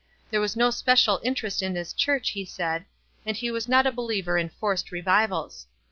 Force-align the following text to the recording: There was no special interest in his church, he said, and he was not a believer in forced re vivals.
There 0.31 0.41
was 0.41 0.55
no 0.55 0.71
special 0.71 1.19
interest 1.23 1.61
in 1.61 1.75
his 1.75 1.93
church, 1.93 2.31
he 2.31 2.43
said, 2.43 2.85
and 3.23 3.37
he 3.37 3.51
was 3.51 3.69
not 3.69 3.85
a 3.85 3.91
believer 3.91 4.35
in 4.35 4.49
forced 4.49 4.91
re 4.91 5.01
vivals. 5.03 5.67